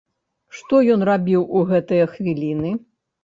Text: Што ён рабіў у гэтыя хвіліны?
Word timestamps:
Што 0.59 0.79
ён 0.93 1.05
рабіў 1.09 1.45
у 1.59 1.63
гэтыя 1.71 2.09
хвіліны? 2.13 2.73